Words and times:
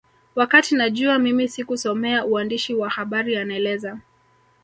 Wakati 0.35 0.75
najua 0.75 1.19
mimi 1.19 1.47
sikusomea 1.47 2.25
uandishi 2.25 2.73
wa 2.73 2.89
habari 2.89 3.35
anaeleza 3.37 3.99